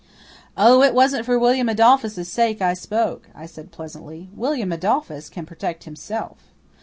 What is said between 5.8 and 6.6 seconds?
himself."